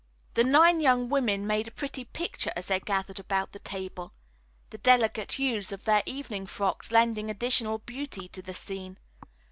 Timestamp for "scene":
8.55-8.97